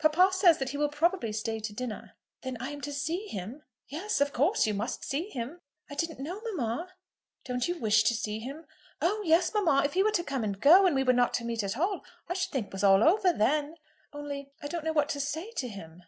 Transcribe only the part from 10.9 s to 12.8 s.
we were not to meet at all, I should think it